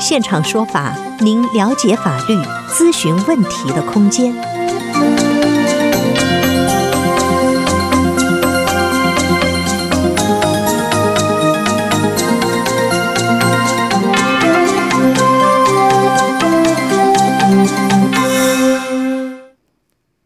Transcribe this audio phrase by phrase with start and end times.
[0.00, 2.34] 现场说法，您了解法律、
[2.70, 4.32] 咨询问题的空间。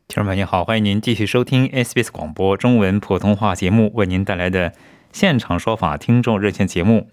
[0.07, 4.73] 听众朋友好，欢迎您继续收听 SBS 广播中文普通话节目为您带来的
[5.13, 7.09] 现场说法听众热线节目。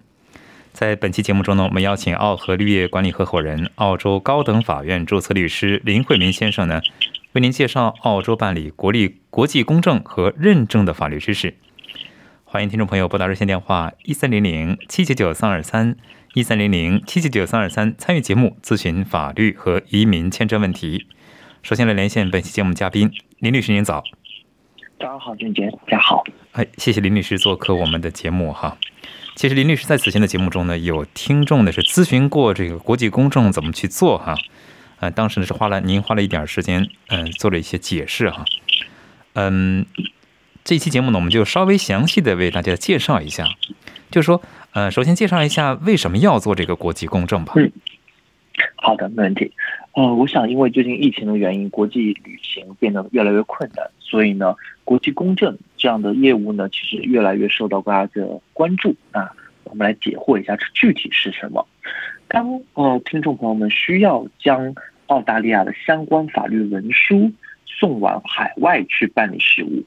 [0.72, 6.80] 在本期节目中呢，我们邀请澳和绿业管理合伙人、澳洲高等法院注册律师林慧明先生呢，
[7.32, 11.54] 为您介绍澳洲办理国立国际公证和认证的法律知识。
[12.44, 15.94] 欢迎听众朋友拨打热线电话一三零零七九九三二三
[16.32, 21.06] 一三零零七九九三二三参与节目咨询法律和移民签证问题。
[21.62, 24.02] 首先来连线本期节目嘉宾林律师，您早。
[24.98, 26.24] 早上好，俊杰，大家好。
[26.52, 28.78] 哎，谢谢林律师做客我们的节目哈。
[29.34, 34.36] 其实林律师在此前的节目中呢，有听众呢是咨询过这个国际公证怎么去做哈，
[35.00, 38.44] 呃，当时呢是花了您花了一点时间，嗯，做了一些解释哈，
[39.34, 39.86] 嗯，
[40.62, 43.48] 这期节目呢，我们就稍微详细的为大家介绍一下，
[44.10, 47.54] 就是说，呃，首先介绍一下为什么要做这个国际公证吧。
[47.56, 47.72] 嗯，
[48.76, 49.50] 好的，没问题。
[49.94, 59.30] 呃，我想因为最近疫情的原因，国际旅行变得越来越困难，所以呢，国际公证这样的业务呢，其实越来越受到大家的关注啊。
[59.64, 61.66] 我们来解惑一下，这具体是什么？
[62.26, 64.74] 当呃，听众朋友们需要将
[65.06, 67.30] 澳大利亚的相关法律文书
[67.66, 69.84] 送往海外去办理事务，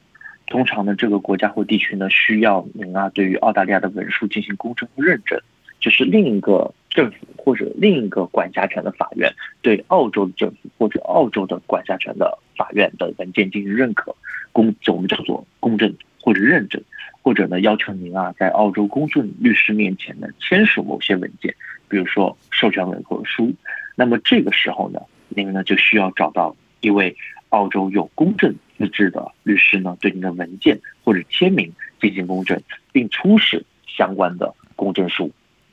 [0.48, 5.40] 通常呢，这个国家或地区呢，需要您啊，对于澳大利亚的文书进行公证和认证，
[5.80, 6.74] 就是另一个。
[6.88, 9.30] 政府或者另一个管辖权的法院
[9.62, 14.16] 对澳洲的政府或者澳洲的管辖权的法院的文件进行认可，
[14.54, 16.82] 公我们叫做公证或者认证，
[17.22, 21.54] 或者呢要求您啊在澳洲公证律师面前呢签署某些文件，
[21.90, 23.54] 比如说授权委托书。
[23.98, 27.14] 那么这个时候呢，您呢就需要找到一位
[27.50, 31.70] 澳洲有公证资质的律师呢，对您的文件或者签名
[32.00, 32.58] 进行公证，
[32.94, 35.30] 并出示相关的公证书。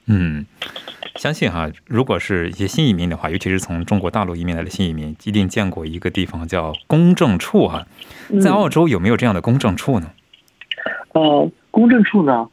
[0.07, 0.47] 嗯。
[1.17, 7.87] 相信哈，如果是一些新移民的话，尤其是从中国大陆移民来的新移民，一定见过一个地方叫公证处哈。
[8.41, 10.11] 在澳洲有没有这样的公证处呢？
[11.13, 12.49] 呃，公证处呢，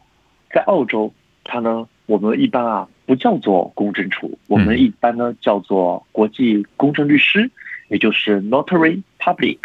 [0.54, 1.14] 在澳洲，
[1.46, 7.50] 它呢，我们一般啊不叫做公证处，我们一般呢叫做国际公证律师，
[7.88, 9.59] 也就是 Notary Public。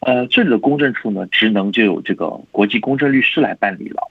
[0.00, 4.10] 呃，这里的公证处呢，职能就有这个国际公证律师来办理了。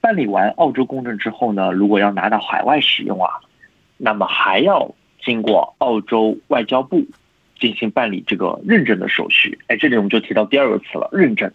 [0.00, 3.30] 办理完澳洲公证之后呢，如果要拿到海外使用啊，
[3.98, 7.04] 那么还要经过澳洲外交部
[7.58, 9.58] 进行办理这个认证的手续。
[9.66, 11.52] 哎，这里我们就提到第二个词了，认证。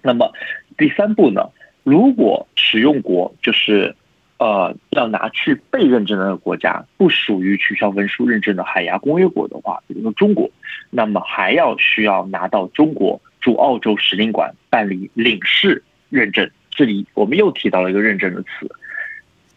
[0.00, 0.32] 那么
[0.78, 1.50] 第三步呢，
[1.82, 3.94] 如果使用国就是
[4.38, 10.48] 呃要拿去被认证的国家不属于取消文书认证的海牙公约国的话，比如说中国，
[10.88, 16.50] 那么还要需要拿到中国驻澳洲使领馆办理领事认证。
[16.70, 18.48] 这里我们又提到了一个认证的词。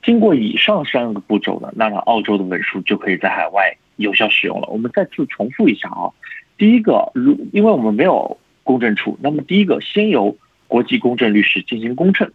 [0.04, 4.68] 经过以上三个步骤呢，那么澳洲的文书就可以在海外有效使用了。
[4.68, 6.12] 我们再次重复一下啊，
[6.58, 10.36] 第一个，如因为我们没有公证处，那么第一个先由
[10.68, 12.28] 国际公证律师进行公证；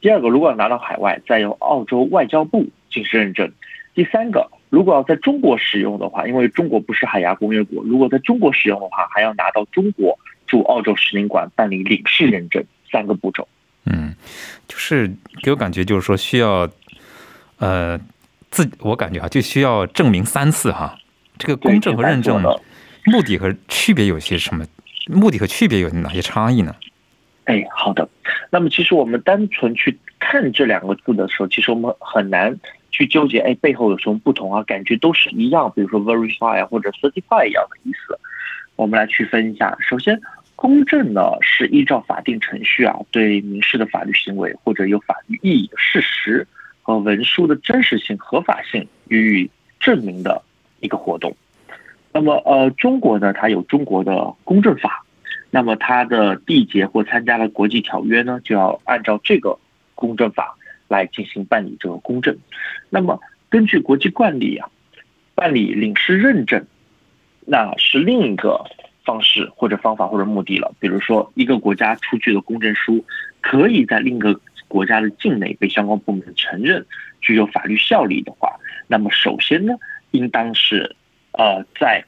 [0.00, 3.48] 第二个，如果要拿到海外，再由澳洲外交部进行认证；
[3.94, 12.64] 第三个，如果要在中国使用的话，因为中国不是海牙公约国，如果在中国使用的话，还要拿到中国驻澳洲使领馆办理领事认证。
[12.90, 13.46] 三个步骤。
[13.86, 14.14] 嗯，
[14.68, 15.12] 就是
[15.42, 16.68] 给我感觉就是说需要，
[17.58, 17.98] 呃，
[18.50, 20.96] 自我感觉啊，就需要证明三次哈。
[21.38, 22.40] 这个公证和认证
[23.04, 24.64] 目的和区别有些什么？
[25.08, 26.76] 目的和区别有哪些差异呢？
[27.44, 28.08] 哎，好的。
[28.50, 32.56] 那么其实我们单纯去看这两个字的时候，其实我们很难
[32.92, 34.62] 去纠结，哎，背后有什么不同啊？
[34.62, 38.16] 感觉都是一样，比如说 verify 或者 certify 一样的意思。
[38.76, 40.20] 我们来区分一下，首先。
[40.62, 46.46] 公证呢是依照法定程序啊，对民事的法律行为或者有法律意义的事实
[46.82, 49.50] 和文书的真实性、合法性予以
[49.80, 50.40] 证明的
[50.78, 51.36] 一个活动。
[52.12, 55.04] 那么，呃，中国呢，它有中国的公证法，
[55.50, 59.58] 那么它的缔结或参加了国际条约呢，就要按照这个
[59.96, 60.56] 公证法
[60.86, 62.38] 来进行办理这个公证。
[62.88, 64.68] 那么，根据国际惯例啊，
[65.34, 66.64] 办理领事认证。
[67.44, 68.64] 那是另一个
[69.04, 70.74] 方式或者方法或者目的了。
[70.78, 73.04] 比如说，一个国家出具的公证书，
[73.40, 76.84] 可以在另一个国家的境内被相关部门承认
[77.20, 79.74] 具有法律效力的话，那么首先呢，
[80.12, 80.96] 应当是
[81.32, 82.04] 呃在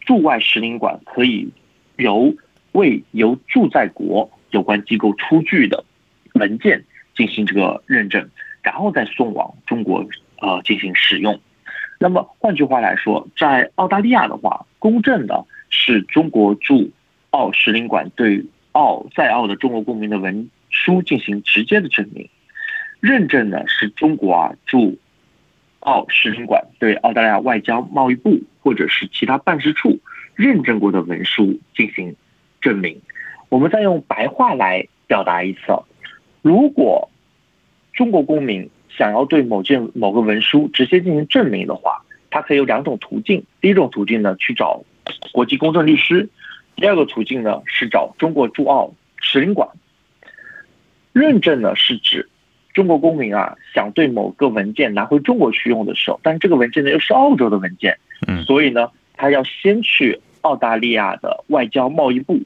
[0.00, 1.48] 驻外使领馆可以
[1.96, 2.34] 由
[2.72, 5.84] 为由驻在国有关机构出具的
[6.34, 6.84] 文件
[7.16, 8.28] 进行这个认证，
[8.62, 10.04] 然后再送往中国
[10.40, 11.40] 呃进行使用。
[12.02, 16.90] 那么换句话来说，在澳大利亚的话，公证呢是中国驻
[17.30, 22.28] 澳使领馆对澳在澳的中国公民的文书进行直接的证明，
[22.98, 24.98] 认证呢是中国啊驻
[25.78, 30.00] 澳使领馆对澳大利亚外交贸易部或者是其他办事处
[30.34, 32.16] 认证过的文书进行
[32.60, 33.00] 证明。
[33.48, 35.60] 我们再用白话来表达一次：
[36.42, 37.08] 如果
[37.92, 43.44] 中国公民想要对某件某个文书直接进行证明的话，它可以有两种途径。
[43.60, 44.82] 第一种途径呢，去找
[45.32, 46.26] 国际公证律师；
[46.76, 49.68] 第二个途径呢，是找中国驻澳使领馆。
[51.12, 52.28] 认证呢，是指
[52.72, 62.40] 中国公民啊想对某个文件拿回中国去用的时候，但这个文件呢又是澳洲的文件，嗯，所以呢，他要先去澳大利亚的外交贸易部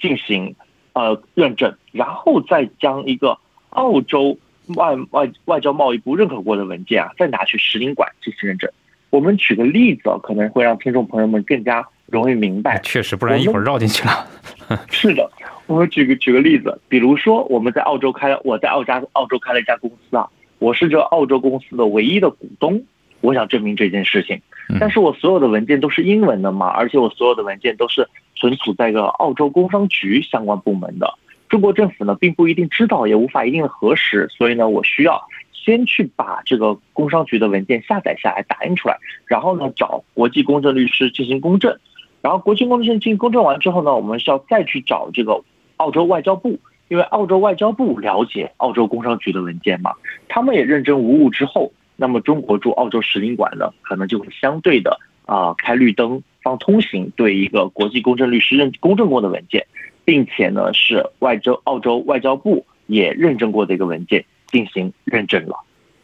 [0.00, 0.54] 进行
[0.92, 3.36] 呃认证，然后再将一个
[3.70, 4.38] 澳洲
[4.76, 8.70] 外外外交贸易部认可过的文件啊，再拿去使领馆进行认证。
[9.10, 12.80] 我们举个例子，可能会让听众朋友们更加容易明白。
[12.82, 14.26] 确实，不然一会儿绕进去了。
[14.90, 15.30] 是的，
[15.66, 20.28] 我们举个举个例子，比如说我们在澳洲开了，我在澳家澳洲开了一家公司啊，
[20.58, 22.82] 我是这澳洲公司的唯一的股东，
[23.20, 24.40] 我想证明这件事情，
[24.80, 31.14] 但是我所有的文件都是英文的嘛，而且我所有的文件都是存储在一个澳洲工商局相关部门的，
[31.54, 35.22] 中国政府呢并不一定知道，也无法一定核实，所以呢，我需要
[35.52, 38.98] 先去把这个工商局的文件下载下来，打印出来，
[39.28, 41.78] 然后呢找国际公证律师进行公证。
[42.22, 45.44] 然后国际公证进行公证完之后呢，我们需要再去找这个
[45.76, 46.58] 澳洲外交部，
[46.88, 49.92] 因为澳洲外交部了解澳洲工商局的文件嘛，
[50.26, 59.64] 他们也认真无误之后，那么中国驻澳洲使领馆呢，可能就会相对的啊开绿灯放通行，对一个国际公证律师认公证过的文件，
[60.04, 65.58] 并且呢是外州澳洲外交部也认证过的一个文件进行认证了，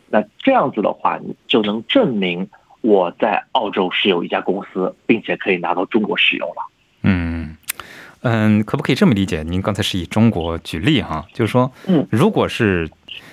[0.09, 2.49] 那这样子的话，你就能证明。
[2.83, 6.67] 我在澳洲是有一家公司，并且可以拿到中国使用了。
[7.03, 7.55] 嗯
[8.23, 9.43] 嗯，可不可以这么理解？
[9.43, 12.89] 您刚才是以中国举例哈，就是说，嗯，如果是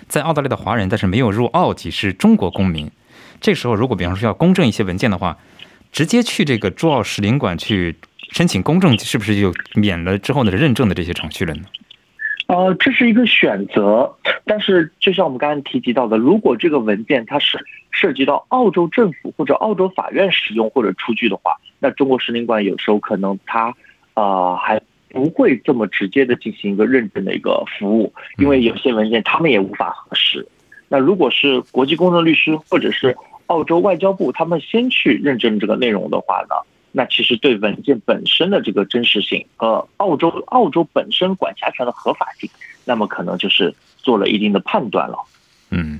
[0.09, 2.91] 在澳大利亚的华人，但是没有入澳籍，是中国公民，
[3.39, 5.37] 这时候如果比方说要公证一些文件的话，
[5.93, 7.95] 直接去这个驻澳使领馆去
[8.31, 11.61] 申请公证，是不是就免了之后的认证的这些程序了呢？
[12.47, 14.09] 呃，这是一个选择，
[14.45, 17.57] 但是就像我们刚刚提及到的，如果这个文件它是
[17.91, 23.73] 涉及到澳洲政府或者澳洲法院使用或者出具的话，那中国使领馆有时候可能它，
[24.13, 30.47] 呃，还不会这么直接的进行一个认证的一个服务，因为有些文件他们也无法核实。
[30.87, 33.13] 那如果是国际公证律师或者是
[33.47, 36.55] 澳洲外交部，他们先去认证这个内容的话呢？
[36.97, 42.49] 那其实对文件本身的这个真实性和澳洲澳洲本身管辖权的合法性，
[42.85, 45.19] 那么可能就是做了一定的判断了。
[45.69, 45.99] 嗯，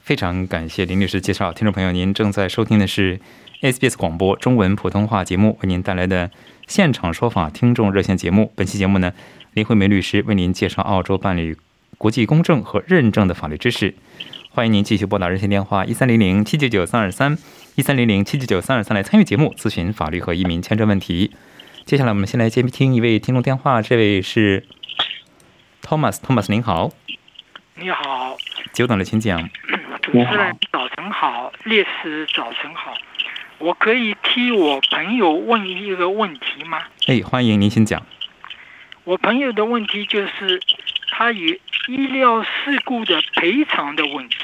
[0.00, 3.18] 非常感谢林律师介绍，听众朋友，您正在收听的是
[3.62, 6.30] SBS 广播中文普通话节目为您带来的
[6.68, 8.52] 现场说法听众热线节目。
[8.54, 9.12] 本期节目呢，
[9.54, 11.56] 林慧梅律师为您介绍澳洲办理
[11.96, 13.96] 国际公证和认证的法律知识。
[14.50, 17.36] 欢迎您继续拨打热线电话一三零零七九九三二三。
[17.78, 21.30] 一三零零七九九三二三来参与节目，咨询法律和移民签证问题。
[21.84, 24.66] 接下来我们先来接听一位听众电话，这位是
[25.80, 26.90] Thomas，Thomas 您好，
[27.76, 28.36] 你好，
[28.72, 29.48] 久等了，请讲。
[30.02, 32.94] 主持人早晨好，烈士早晨好，
[33.58, 36.82] 我可以替我朋友问一个问题吗？
[37.06, 38.04] 哎，欢迎您请讲。
[39.04, 40.60] 我朋友的问题就是
[41.12, 44.36] 他与医疗事故的赔偿的问题。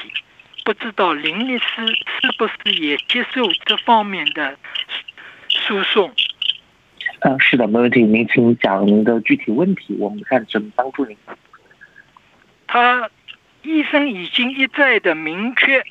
[0.65, 4.57] 不知道林律师是不是也接受这方面的
[5.47, 6.11] 诉讼？
[7.19, 8.01] 嗯，是的，没问题。
[8.01, 11.15] 您请讲您的具体问题，我们看怎么帮助您。
[12.65, 13.11] 他
[13.61, 15.85] 医生已经一再的明确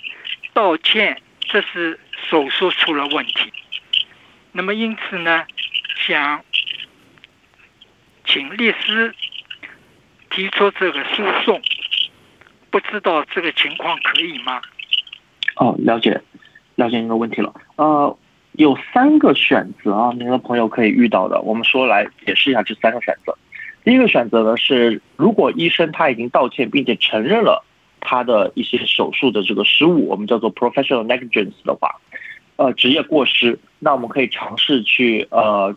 [0.52, 3.52] 道歉，这是手术出了问题。
[4.50, 5.46] 那么因此呢，
[6.04, 6.44] 想
[8.24, 9.14] 请律师
[10.30, 11.62] 提出这个诉讼。
[12.74, 14.60] 不知道这个情况可以吗？
[15.54, 16.20] 哦，了解，
[16.74, 17.54] 了解您的问题了。
[17.76, 18.18] 呃，
[18.54, 21.40] 有三个选择啊，您的朋友可以遇到的。
[21.42, 23.32] 我们说来解释一下这三个选择。
[23.84, 27.64] 第一个选择呢是，如果医生他已经道歉，并且承认了
[28.00, 32.00] 他的一些手术的这个失误，我们叫做 professional negligence 的话，
[32.56, 35.76] 呃职业过失，那我们可以尝试去呃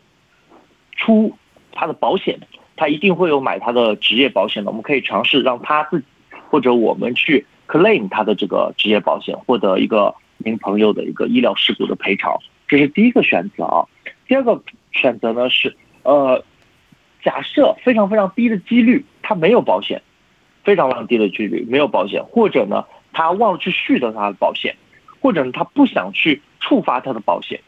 [0.94, 1.38] 出
[1.72, 2.40] 他的保险，
[2.76, 6.06] 他一定会有买他的职业保险的，我们可以尝试让他自己
[6.50, 12.38] 或者我们去 claim 他的这个职业保险，获得一个您朋友的一个医疗事故的赔偿，
[12.68, 13.86] 这是第一个选择啊。
[14.28, 14.62] 第二个
[14.92, 16.44] 选择呢是呃，
[17.24, 20.02] 假设非常非常低的几率他没有保险，
[20.64, 24.76] 非常非常低的几率没有保险，或者呢他忘了去续的他的保险，
[25.20, 27.60] 或者呢他不想去触发他的保险。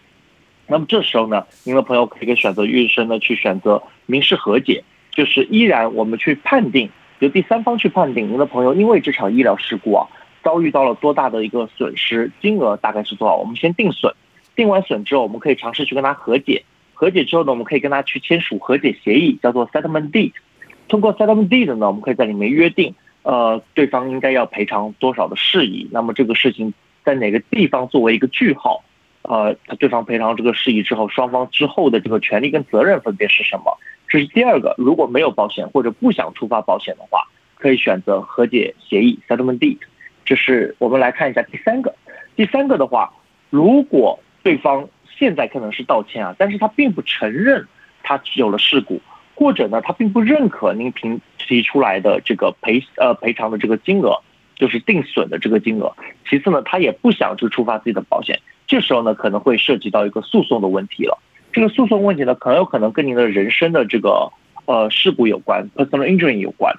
[0.67, 10.07] 那么这时候呢，您的朋友可以选择医生呢去选择民事和解，就是依然我们去判定，由第三方去判定您的朋友因为这场医疗事故啊
[10.41, 14.13] 遭遇到了多大的一个损失，金额大概是多少，我们先定损，
[14.55, 20.31] 定完损之后，我们可以尝试去跟他和解，和解之后呢，我们可以跟他去签署和解协议，叫做 settlement deed。
[20.87, 26.73] 通过 settlement deed 呢，我们可以在里面约定，呃，对方应该要赔偿多少的事宜，那么这个事情
[27.03, 28.81] 在哪个地方作为一个句号。
[29.29, 33.77] 呃，他对方赔偿这个事宜之后，双方之后的这个权利跟责任分别是什么？
[34.07, 34.73] 这是第二个。
[34.75, 39.77] 如果没有保险或者不想触发保险的话，可以选择和解协议 （settlement deed）。
[40.25, 41.93] 这是我们来看一下第三个。
[42.35, 43.13] 第三个的话，
[43.51, 47.67] 如果对方现在可能是道歉啊，但是他并不承认
[48.01, 48.99] 他有了事故，
[49.35, 54.19] 或者呢，他并不认可您提提出来的这个赔呃赔偿的这个金额，
[54.55, 55.95] 就是定损的这个金额。
[56.27, 58.39] 其次呢，他也不想去触发自己的保险。
[58.69, 61.17] 这时候呢，可能会涉及到一个诉讼的问题了。
[61.51, 64.31] 这个诉讼问题呢，很有可能跟您的人身的这个
[64.65, 66.71] 呃事故有关，personal injury 有关。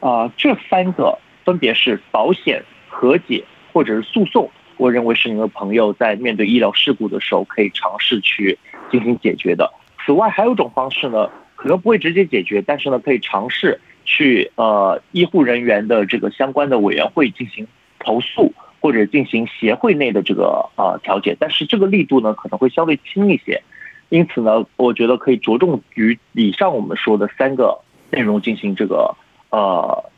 [0.00, 4.50] 啊，这三个分别是保险、和解或者是诉讼。
[4.78, 8.58] 我认为是您的朋友在面对医疗事故的时候可以尝试去
[8.90, 9.72] 进行解决的。
[10.04, 17.64] 此外，还有一种方式呢，可能不会直接解决，但是呢，可以尝试去呃医护人员的这个相关的委员会进行
[18.00, 18.52] 投诉。
[18.80, 23.62] 或者进行协会内的这个呃调解，但是这个力度呢可能会相对轻一些，
[24.08, 27.80] 因此呢，我觉得可以着重于以上我们说的三个
[28.10, 29.14] 内容进行这个
[29.50, 30.10] 呃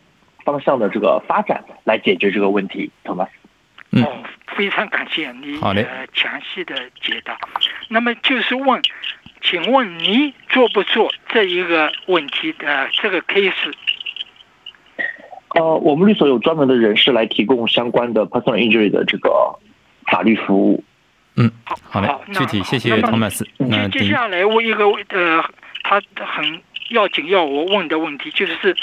[0.45, 3.29] 方向的这个发展来解决这个问题，Thomas。
[3.93, 4.07] 嗯，
[4.47, 7.37] 非常感谢你的详细的解答。
[7.89, 8.81] 那么就是问，
[9.41, 13.73] 请问你做不做这一个问题的这个 case？
[15.55, 19.31] 呃，我们律所有专门的人士来提供相关的 personal injury 的这个
[20.07, 20.85] 法律服务。
[21.37, 23.47] 嗯，好，好嘞，具体谢谢托马斯。
[23.59, 25.45] 那接下来我一个呃，
[25.83, 28.77] 他很要紧要我问的问题就是，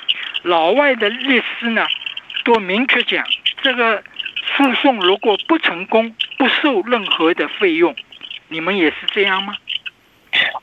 [0.43, 1.85] 老外的律师呢，
[2.43, 3.23] 都明确讲，
[3.61, 4.03] 这个
[4.45, 7.95] 诉讼如果不成功，不收任何的费用。
[8.49, 9.53] 你们也是这样吗？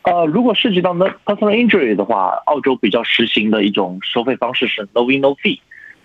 [0.03, 5.61] 呃，如果涉及到 personal injury 的话，澳洲比较实行的一种收费方式是 no win no fee。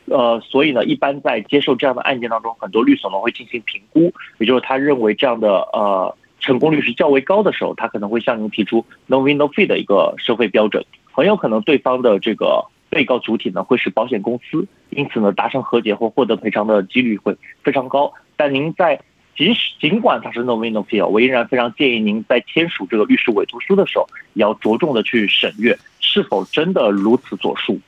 [0.09, 10.83] 呃，所以呢，一般在接受这样的案件当中，很多律所呢会进行评估，也就是他认为这样的呃成功率是较为高的时候，他可能会向您提出 no win no fee 的一个收费标准。
[11.11, 18.11] 很有可能对方的这个被告主体呢会是保险公司，因此呢达成和解或获得赔偿的几率会非常高。
[18.35, 18.99] 但您在
[19.35, 27.79] 即使尽管它是 no win no fee，我依然非常建议您在签署这个律师委托书的时候，也要着重的去审阅是否真的如此所述。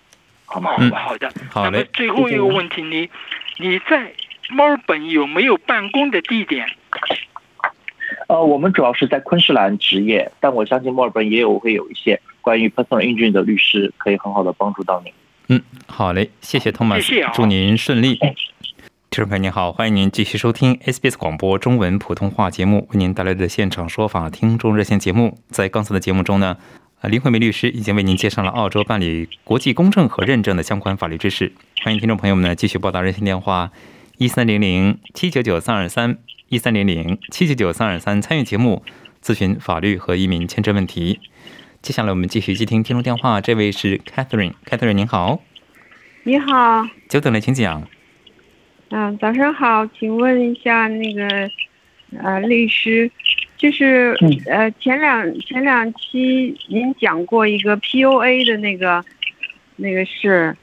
[0.52, 0.72] 好吗？
[0.80, 1.32] 嗯，好的。
[1.50, 1.88] 好嘞。
[1.94, 3.10] 最后一个问题，你
[3.58, 4.12] 你在
[4.50, 6.68] 墨尔本有没有办公的地点？
[8.28, 15.14] 呃，我们主要是在昆士兰执业，但我相信墨尔本也有会有一些关于 personal injury 的律师，可以很好的帮助到您。
[15.48, 18.16] 嗯，好嘞，谢谢 Thomas，祝您顺利。
[19.10, 25.38] 听众朋友您好，欢迎您继续收听 SBS 广播中文普通话节目为您带来的现场说法听众热线节目。
[25.50, 26.58] 在刚才的节目中呢。
[27.02, 31.52] 啊，林慧梅律师已经为您介绍了澳洲办理国际公证和认证的相关法律知识。
[31.82, 33.72] 欢迎听众朋友们呢继续拨打热线电话
[34.20, 38.84] 一三零零七九九三二三一三零零七九九三二三参与节目
[39.24, 41.20] 咨询法律和移民签证问题。
[41.82, 45.42] 接下来我们继续接听听众电话，这位是 Catherine，Catherine 您好。
[46.22, 46.88] 你好。
[47.10, 47.88] 久等了，请讲。
[48.90, 51.50] 嗯，早上好，请问一下那个
[52.22, 53.10] 呃律师。
[53.62, 59.06] 就是呃，前两前两期您讲过一个 PUA 的那个
[59.76, 60.58] 那个事，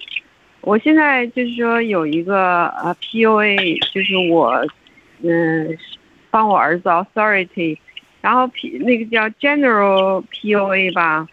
[0.63, 4.67] 我现在就是说有一个呃 PUA，就是我
[5.23, 5.79] 嗯
[6.29, 7.79] 帮我儿子 authority，
[8.21, 11.29] 然后 P 那个叫 general PUA 吧，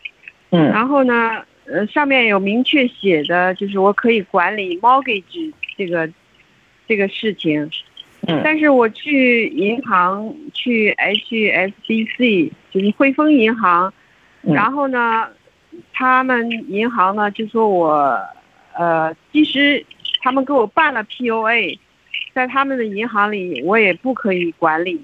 [0.52, 6.08] 嗯，然后呢呃上面有明确写的，就是我可以管理 mortgage 这个
[6.88, 7.72] 这个事情。
[8.44, 13.94] 但是我去银行去 HSBC，就是汇丰银行，
[14.42, 15.28] 然后呢，
[15.94, 18.18] 他们银行呢就说我，
[18.74, 19.86] 呃，其实
[20.22, 21.78] 他们给我办了 POA，
[22.34, 25.00] 在他们的银行里我也不可以管理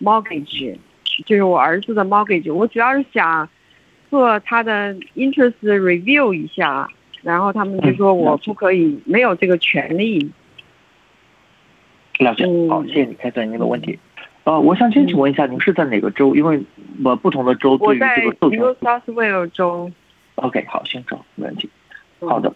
[0.00, 0.76] ，mortgage，
[1.24, 3.48] 就是我儿子的 mortgage，我主要是想
[4.10, 6.88] 做他的 interest review 一下，
[7.22, 10.30] 然后他们就说我不可以，没有这个权利。
[12.20, 13.98] 了解，好，谢谢你开展您的问题。
[14.44, 16.34] 呃，我想先请问一下，您是在哪个州？
[16.34, 16.62] 因为
[17.04, 18.58] 呃不同的州对于这个授权。
[18.58, 19.90] New South Wales 州。
[20.36, 21.68] OK，好，先生，没问题。
[22.20, 22.52] 好的，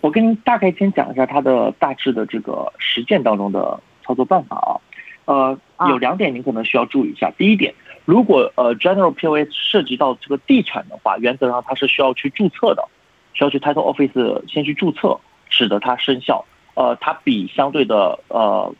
[0.00, 4.76] 我跟您大概先讲一下它的大致的这个实践当中的操作办法啊。
[5.24, 7.30] 呃，有两点您可能需要注意一下。
[7.38, 7.72] 第一点，
[8.04, 12.86] 如果呃 General POA 涉及到这个地产的话，原则上它是需要去注册的，
[13.32, 16.44] 需要去 Title Office 先去注册，使得它生效。
[16.74, 18.74] 呃，它比相对的呃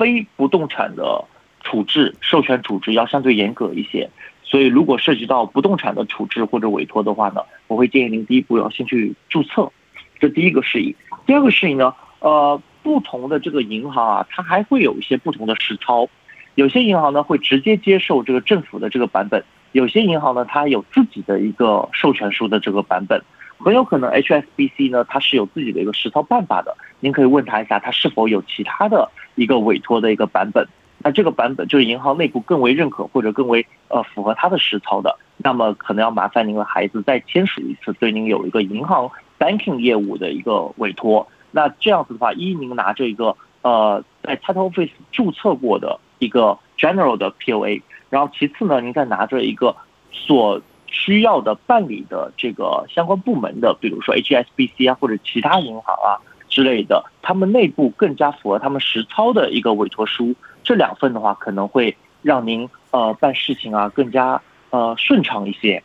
[0.00, 1.22] 非不动产的
[1.62, 4.08] 处置授权处置要相对严格一些。
[4.42, 9.70] 所以，如果涉及到不动产的处置或者委托的话呢，我会建议您第一步要先去注册，
[10.18, 10.96] 这第一个事宜。
[11.26, 16.08] 第二个事宜呢，呃，不同的这个银行啊，它还会有一些不同的实操。
[16.54, 23.22] 有些银行呢会直接接受这个政府的这个版本，有些银行呢它有自己的一个授权书的这个版本，
[23.58, 26.74] 很有可能 HSBC 呢它是有自己的一个实操办法的。
[26.98, 29.08] 您可以问他一下，他是否有其他的
[29.40, 30.68] 一个委托的一个版本。
[31.02, 41.26] 那这个版本就是银行内部更为认可或者更为呃符合他的实操的，那么可能要麻烦您的孩子再签署一次，对您有一个银行 banking 业务的一个委托。
[41.52, 47.80] 那这样子的话，一您拿着一个呃在 title office 注册过的一个 general 的 POA，
[48.10, 49.74] 然后其次呢，您再拿着一个
[50.12, 56.20] 所需要的办理的这个相关部门的，比如说 HSBC 啊或者其他银行啊
[56.50, 60.34] 之类的，他们内部更加符合他们实操的一个委托书。
[60.62, 65.82] 这两份的话，可能会让您呃办事情啊更加呃顺畅一些。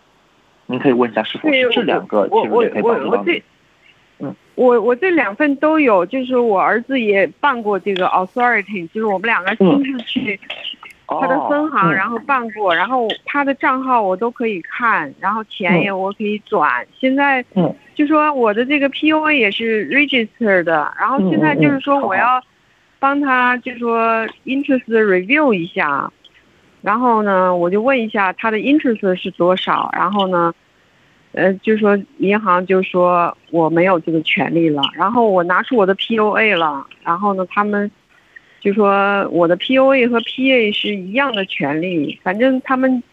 [0.65, 3.41] 您可以问一下是否是这两个我我我我这
[4.19, 10.39] 嗯，我我这两份都有，就是我儿子也办过这个 authority，就是我们两个亲自去
[11.07, 16.85] 他的分行，然后办过，然后他的账号我都可以看，然后钱也我可以转。
[17.00, 17.44] 现在
[17.94, 22.41] 就说我的这个 POA 也是 register 的，然后现在就是说我要。
[22.98, 26.11] 帮他就说 interest review 一下，
[26.81, 30.51] 然后呢，我就问一下他的 interest 是多少，然后呢，
[31.33, 37.91] 呃，就说银行就说我没有这个权利了，然后我拿出我的 POA 了，然后呢，他们
[38.65, 43.03] 就说我的 POA 和 PA 是一样的权利，反正他们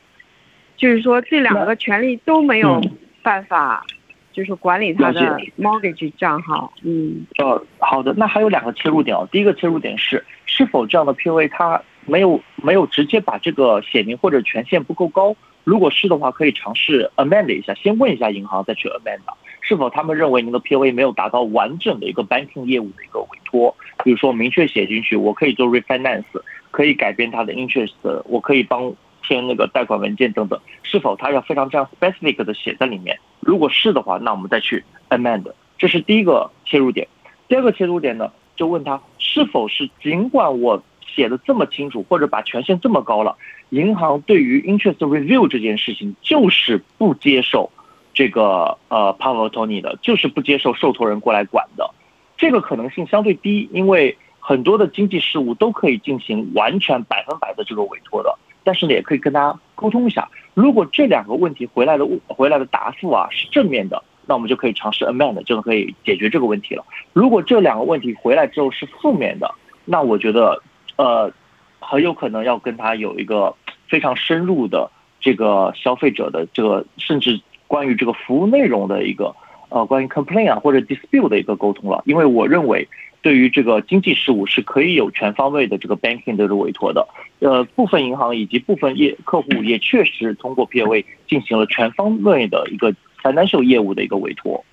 [0.79, 2.81] 就是说这两个权利都没有
[3.23, 3.85] 办法。
[4.33, 5.21] 就是管理他的
[5.59, 9.29] mortgage 账号，嗯，呃，好的，那还有两个切入点哦。
[9.31, 15.37] 第一个切入点是，是否这样的 POA 它没有没有直接把这个写明或者权限不够高？
[15.65, 19.21] 如果是的话，可以尝试 amend 一下，先问一下银行再去 amend，
[19.63, 23.75] 是否他们认为您的 POA 没有达到完整的一个 banking 业务的一个委托？
[24.05, 26.25] 比如说明确写进去，我可以做 refinance，
[26.71, 27.95] 可以改变它的 interest，
[28.27, 28.95] 我可以帮。
[29.25, 33.17] 签那个贷款文件等等，是否他要非常这样 specific 的写在里面？
[33.39, 35.45] 如果是的话，那我们再去 amend，
[35.79, 37.07] 这是第一个切入点。
[37.47, 43.37] 第二个切入点呢，就问他是否是尽管我写的这么清楚，或者把权限这么高了，
[43.71, 47.71] 银行对于 interest review 这件事情就是不接受
[48.15, 51.91] 这个呃 power Tony 的，就是不接受受托人过来管的。
[52.37, 58.37] 这个可能性相对低，因为很多的经济事务都可以进行完全百分百的这个委托的。
[58.65, 60.29] 但是呢，也可以跟他沟通一下。
[60.55, 66.85] 如果这两个问题回来的回来的答复啊是正面的，那我们就可以尝试 amend，就可以解决这个问题了。
[67.13, 69.53] 如果这两个问题回来之后是负面的，
[69.85, 70.63] 那我觉得
[70.97, 71.33] 呃
[71.81, 73.55] 很有可能要跟他有一个
[73.89, 77.41] 非常深入的这个消费者的这个甚至
[77.73, 79.35] 关于这个服务内容的一个
[79.71, 82.03] 呃关于 complaint 啊或者 dispute 的一个沟通了。
[82.05, 82.87] 因为我认为。
[83.25, 87.07] 对于这个经济事务是可以有全方位的这个 banking 的委托的，
[87.39, 94.65] 呃，部分银行以及部分业客户也确实通过 POA 进行了全方位的一个 financial 业务的一个委托。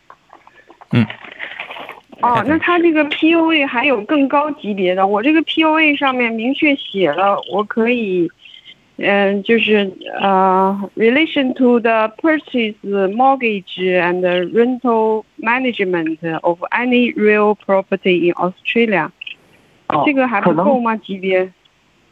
[0.92, 1.06] 嗯。
[2.22, 8.32] 哦，那他这个 POA 还有更高级别的，我这个 POA 上面明确写了，我可以。
[9.02, 19.10] 嗯，就是呃，relation to the purchase, mortgage and rental management of any real property in Australia。
[20.06, 20.98] 这个还不够吗？
[20.98, 21.52] 级别？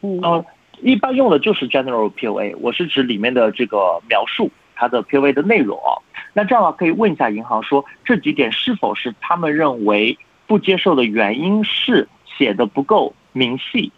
[0.00, 0.44] 嗯，
[0.80, 5.92] 一般用的就是 general POA，我是指里面的这个描述，它的 POA 的内容啊。
[6.32, 13.92] 那这样的话，可以问一下银行，说这几点是否是他们认为不接受的原因是写的不够明细。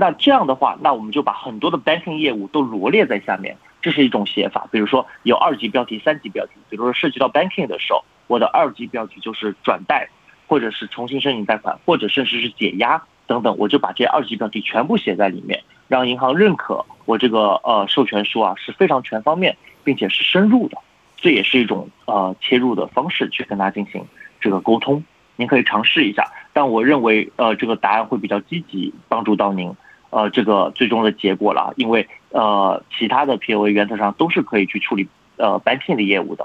[0.00, 4.66] 那这样的话，那我们就把很多的 banking 业务都罗列在下面，这是一种写法。
[4.72, 10.08] 比如说有二级标题、三级标题，比如说涉及到 banking 的时候，我的二级标题就是转贷，
[10.46, 15.62] 或者是重新申请贷款，或者甚至是解压等等，我就把这二级标题全部写在里面。
[15.86, 20.78] 让银行认可我这个呃授权书啊是非常全方面，并且是深入的，
[21.18, 24.02] 这也是一种呃切入的方式去跟他进行
[24.40, 25.04] 这个沟通。
[25.36, 29.72] 您可以尝试一下，但我认为呃这个答案会比较积极，帮助到您
[30.10, 36.44] 呃这个最终的结果了，因为呃其他的 P O A 原则上都是可以去处理呃 banking 的业务的。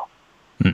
[0.63, 0.73] 嗯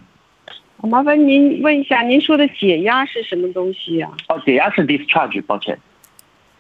[0.84, 5.78] 麻烦您问一下，您说的解压是什么东西呀、哦，解压是 discharge，抱歉，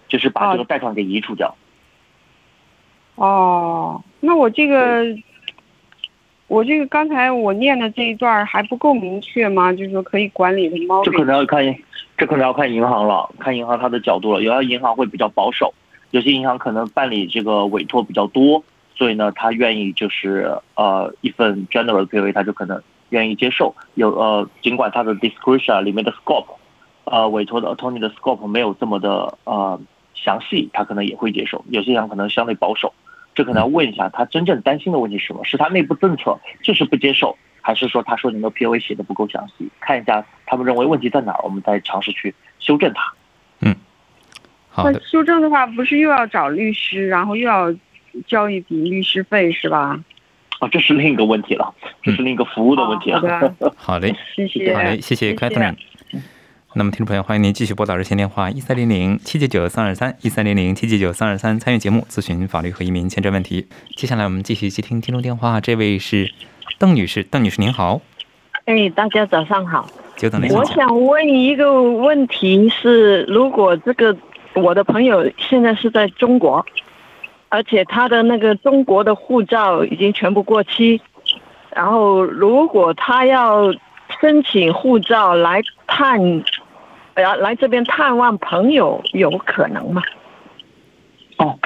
[0.08, 1.56] 就是把这个贷款给移除掉。
[3.16, 5.04] 哦，那我这个，
[6.48, 9.74] 我这个刚才我念的这一段还不够明确吗？
[9.74, 11.76] 就是说可以管理的猫这可能要看，
[12.16, 14.44] 这可能要看银行了，看银行它的角度了。
[14.44, 15.74] 有的银行会比较保守，
[16.12, 18.64] 有些银行可能办理这个委托比较多，
[18.96, 23.74] 所以呢，他愿意就是呃一份 general POA，他就可能愿意接受。
[23.96, 26.56] 有呃，尽管他的 discretion 里面的 scope，
[27.06, 29.80] 呃，委托的 attorney 的 scope 没有这么的呃
[30.14, 31.64] 详细，他可能也会接受。
[31.70, 32.94] 有些银行可能相对保守，
[33.34, 35.44] 这可能要问一下他真正担心的问题是什么？
[35.46, 39.70] 是他内部政策就是不接受，还是说他说您的 POA 写的不够详细？
[39.80, 43.14] 看一下他们认为问题在哪儿，我们再尝试去修正它。
[44.76, 47.74] 那好的，修正的话，不是又要找律师，然后又要
[48.26, 50.00] 交一笔律师费是吧？
[50.60, 53.54] 啊，这是另一个问题了，这是另一个服务的问题好了。
[53.60, 55.76] 的， 好嘞，谢谢，好嘞，谢谢 Catherine。
[56.74, 63.68] 那么，听众朋友，欢迎您继续拨打热线电话一三零零七九九三二三一三零零七九九三二三参与节目咨询法律和移民签证问题。
[63.98, 66.32] 接下来我们继续接听听众电话，这位是
[66.80, 68.00] 邓女士，邓女士您好，
[68.64, 69.86] 哎，大家早上好。
[70.16, 70.64] 久等您我。
[70.64, 74.16] 想问一个问题是，如果这个
[74.54, 76.66] 我的朋友现在是在中国，
[77.50, 81.02] 而且他的那个中国的护照已经全部过期，
[81.74, 83.72] 然后如果他要
[84.20, 86.44] 申请护照来探，
[87.16, 90.02] 来来这边探望朋友，有可能吗？
[91.38, 91.58] 哦，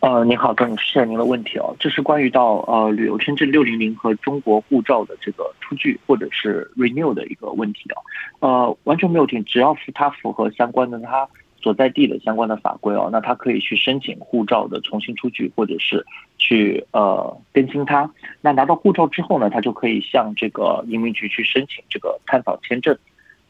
[0.00, 1.74] 呃，您好，邓女士，谢谢您的问题哦。
[1.78, 8.02] 这是关于到呃旅游签证六零零和中国护照的这个出具或者是 renew 的一个问题哦。
[8.40, 11.28] 呃，完全没有听，只要是他符合相关的他
[11.62, 16.04] 所在地的相关的法规哦，那他可以去申请护照的重新出具，或者是
[16.38, 18.10] 去呃更新它。
[18.40, 22.98] 那拿到护照之后呢，他就可以向这个移民局去申请这个探访签证，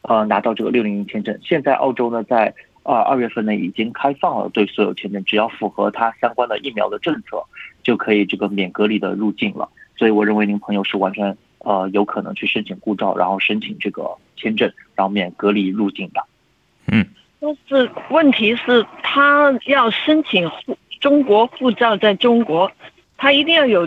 [0.03, 1.37] 呃，拿到这个六零零签证。
[1.41, 7.43] 现在澳洲呢，在呃二月份呢已经开放了对所有签证，只要符合它相关的疫苗的政策，
[7.81, 9.67] 就可以这个免隔离的入境了。
[9.97, 16.23] 所以我认为您朋友是完全呃有可能去申请护照，然后申请这个签证，然后免隔离入境的。
[16.91, 17.05] 嗯
[17.43, 22.71] 但是问题是，他要申请护中国护照在中国，
[23.17, 23.85] 他一定要有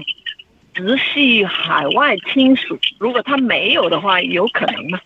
[0.75, 2.79] 直系海外亲属。
[2.99, 5.01] 如果他没有的话，有可能吗？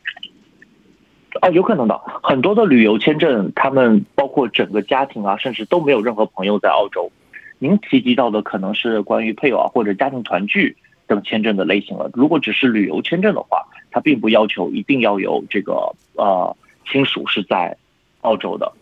[1.40, 1.96] 啊，有可能的。
[2.24, 7.08] 很多的旅游签证，他们包括整个家庭啊，甚至都没有任何朋友在澳洲。
[7.60, 12.10] 您提及到的可能是关于配偶啊或者家庭团聚等签证的类型了。
[12.14, 16.56] 如果只是旅游签证的话，它并不要求一定要有这个呃
[16.90, 17.76] 亲属是在
[18.22, 18.72] 澳洲的。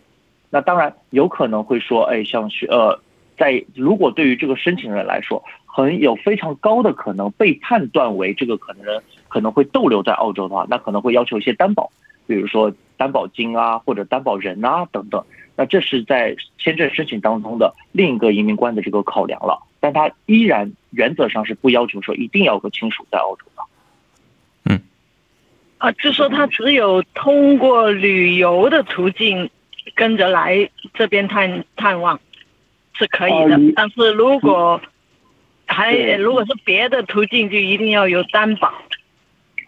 [0.50, 2.98] 那当然有可能会说，哎，像学呃，
[3.36, 11.90] 在如果对于这个申请人来说，很有非常高的可能被判断为这个可能人可能会逗留在澳洲的话，那可能会要求一些担保，
[12.26, 15.22] 比如说担保金啊或者担保人啊等等。
[15.54, 23.62] 那这是在签证申请当中的另一个移民官的这个考量了，但他依然原则上是不要求说一定要有个亲属在澳洲的。
[25.78, 29.48] 啊，就说他只有通过旅游的途径
[29.94, 32.18] 跟着来这边探探望
[32.94, 34.80] 是可以的，哦但是如果
[35.66, 38.72] 还如果是别的途径，就一定要有担保。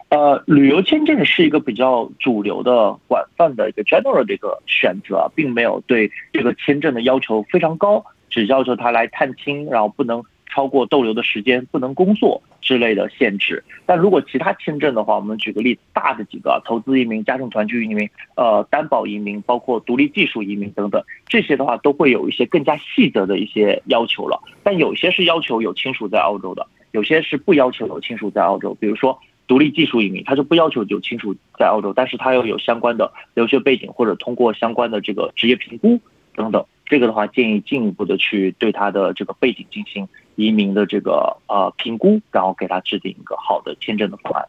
[0.09, 13.63] 呃，旅游签证是一个比较主流的、广泛的一个 general 的一个选择啊，并没有对这个签证的要求非常高，只要求他来探亲，然后不能超过逗留的时间，不能工作之类的限制。
[13.85, 24.39] 但如果其他签证的话，我们举个例子，大的几个投资移民、家庭团聚移民、呃担保移民，包括独立技术移民等等，这些的话都会有一些更加细则的一些要求了。
[24.61, 29.17] 但有些是要求有亲属在澳洲的，有些是不要求有亲属在澳洲，比如说。
[29.47, 35.99] 独立技术移民，他就不要求有亲属在澳洲，但是他要有相关的留学背景或者通过相关的这个职业评估
[36.35, 36.65] 等等。
[36.85, 44.45] 这个的话，建议进一步的去对他的这个背景进行移民的这个呃评估，然后给他制定一个好的签证的方案。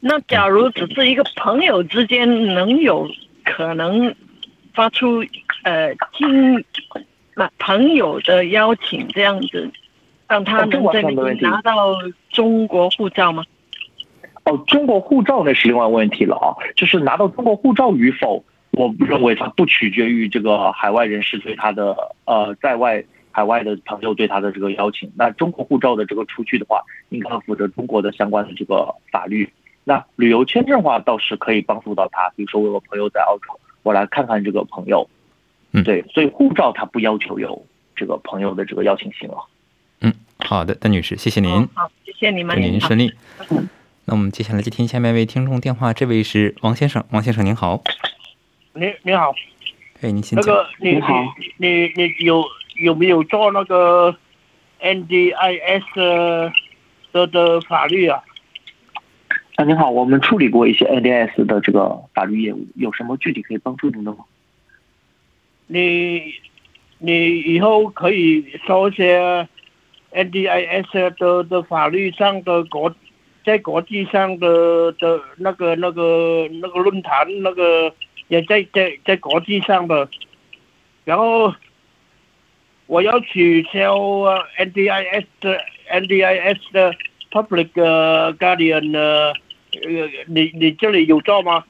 [0.00, 3.08] 那假如只是一个朋友之间，能有
[3.44, 4.14] 可能
[4.74, 5.24] 发出
[5.62, 6.64] 呃亲
[7.34, 9.70] 那朋友的邀请这样子，
[10.28, 11.94] 让他能在那完全没问题边拿到
[12.30, 13.44] 中国护照吗？
[14.44, 25.10] 哦，中国护照那是另外问题了啊，就是拿到中国护照与否，我认为它不取决于这个海外人士对他的呃在外海外的朋友对他的这个邀请。
[25.16, 29.50] 那中国护照的这个出去的话，应该符合中国的相关的这个法律。
[29.84, 32.28] 那旅游签证的话，倒是可以帮助到他。
[32.36, 35.08] 比如说，我有朋友在澳洲，我来看看这个朋友。
[35.72, 37.66] 嗯，对，所以护照他不要求有
[37.96, 39.36] 这个朋友的这个邀请信了。
[40.00, 43.12] 嗯，好的，邓女士，谢谢您，好，谢谢你们，祝您顺利。
[43.50, 43.68] 嗯
[44.04, 47.80] 那我们接下来接听下面一位听众电话，这位是王先生，王先生您好，
[48.74, 49.32] 您您好，
[50.00, 50.20] 哎，您。
[50.32, 51.14] 那个你你好
[51.58, 52.44] 你你你有
[52.82, 54.14] 有没有做那个
[54.80, 56.52] NDIS
[57.12, 58.22] 的的法律啊？
[59.56, 64.24] 啊，您好，我们处理过一些 NDIS 的这个法律业务，有什么具体可以帮助您的吗？
[65.68, 66.34] 你
[66.98, 69.46] 你以后可以说一些
[70.12, 72.94] NDIS 的的法律上的国
[73.44, 77.94] 在国际上的的那个那个那个论坛那个
[78.28, 80.08] 也在在在国际上的，
[81.04, 81.52] 然后
[82.92, 83.96] 我要取消
[84.58, 85.58] NDIS 的
[85.90, 86.94] NDIS 的
[87.30, 89.32] Public Guardian 呃
[89.82, 91.64] 呃，你你这里有照吗？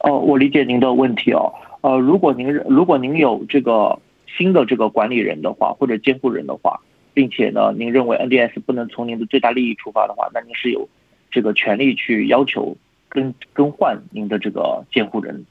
[0.00, 1.54] 哦，我理解您的问题哦。
[1.82, 3.96] 呃，如果您如果您有这个
[4.36, 6.80] 新的这个管理人的话，或者监护人的话，
[7.14, 10.88] 并且呢，您认为 NDS 不能从您的最大利益出发的话，那您是有
[11.30, 12.76] 这个权利去要求
[13.08, 15.46] 更更换您的这个监护人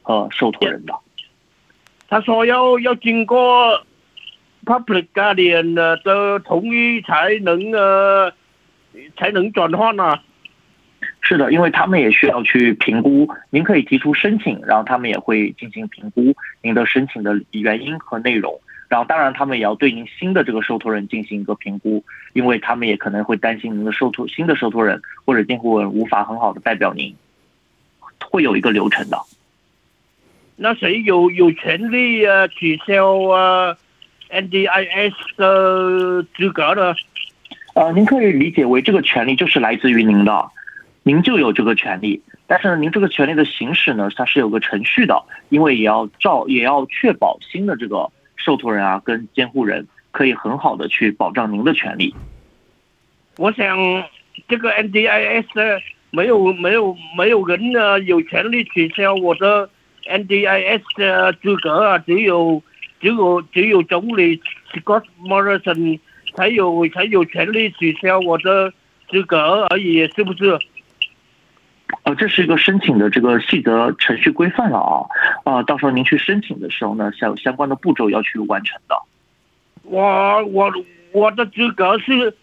[0.00, 0.94] 和受托人的。
[2.08, 3.84] 他说要要经过
[4.64, 8.32] public guardian 的的同意才能呃
[9.16, 10.22] 才能转换啊。
[11.20, 27.14] 是的，因为他们也需要去评估，您可以提出申请，然后他们也会进行评估您的申请的原因和内容，然后当然他们也要对您新的这个受托人进行一个评估，因为他们也可能会担心您的受托新的受托人或者监护人无法很好的代表您，
[28.30, 29.18] 会有一个流程的。
[30.56, 33.76] 那谁有有权利啊取消啊
[34.30, 36.94] NDIS 的资格呢？
[37.74, 40.50] 呃，您可以理解为这个权利就是来自于您的，
[41.02, 42.22] 您就有这个权利。
[42.46, 52.14] 但是呢，您这个权利的行使呢，它是有个程序的，因为也要照也要确保新的这个受托人啊跟监护人可以很好的去保障您的权利。
[53.36, 53.76] 我想
[54.48, 59.68] 这个 NDIS 没有没有没有人呢有权利取消我的
[60.08, 62.62] NDIS 的资格啊，只有
[63.00, 64.40] 只有只有总理
[64.72, 65.98] Scott Morrison
[66.34, 68.72] 才有才有权利取消我的
[69.10, 70.58] 资格而已，是不是？
[72.02, 75.06] 呃，这是一个申请的这个细则程序规范了啊，
[75.44, 78.96] 呃，到时候您去申请的时候呢，相相关的步骤要去完成的。
[79.82, 80.72] 我我
[81.12, 82.34] 我的资格是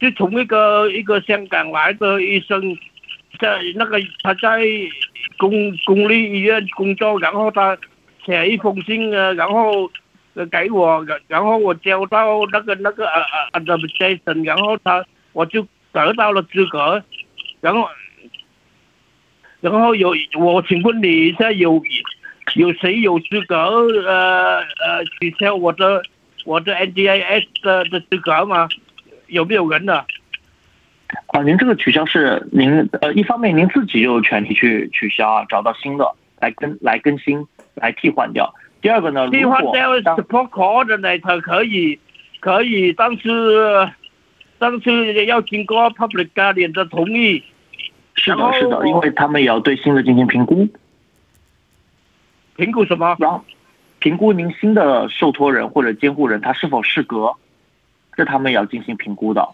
[0.00, 2.76] 是从一个一个香港来的医生，
[3.42, 4.62] 在那个他在
[5.36, 7.76] 公公立医院工作，然后他
[8.24, 9.90] 写一封信啊，然后
[10.50, 13.20] 给我，然然后我交到那个那个呃
[13.52, 17.02] 呃 administration，然后他我就得到了资格，
[17.60, 17.88] 然后
[19.60, 21.82] 然后有我请问你一下有
[22.54, 26.02] 有谁有资格呃呃取消我的
[26.44, 28.68] 我的 NDIS 的的资格吗？
[29.26, 30.04] 有没有人呢？
[31.44, 38.54] 您这个取消是您呃，一方面您自己有权利去取消啊，找到新的来更来更新来替换掉。
[38.80, 41.98] 第二个呢，替如果换掉当 support coordinator 可以
[42.40, 43.90] 可以，但是
[44.58, 47.42] 但是要经过 public guardian 的同意。
[48.14, 50.68] 是的是的，因为他们也要对新的进行评估，
[52.56, 53.16] 评估什么？
[53.18, 53.42] 然后
[54.00, 57.32] 评估您新的受托人或者监护人他是否适格，
[58.16, 59.48] 这他们也要进行评估的。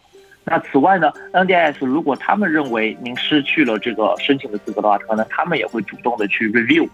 [0.50, 6.88] 那此外呢，NDS 如果他们认为您失去了这个申请的资格的话，可能他们也会主动的去 review，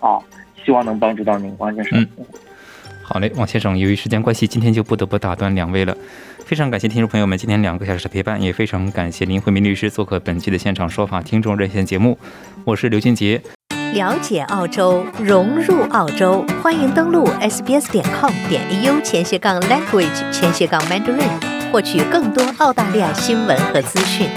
[0.00, 0.18] 啊，
[0.64, 2.00] 希望能帮助到您，王先生。
[2.00, 2.08] 嗯
[3.02, 5.96] 好嘞，王先生，由于时间关系，今天就不得不打断两位了。
[6.44, 12.16] 非常感谢听众朋友们今天两个小时的陪伴，也非常感谢林慧明律师做客本期的现场说法听众热线节目。
[12.64, 13.42] 我是刘俊杰，
[13.94, 24.28] 了解澳洲，融入澳洲，欢迎登录 sbs 点 com 点 au 前斜杠 language 前斜杠 mandarin，获取更多澳大利亚新闻和资讯。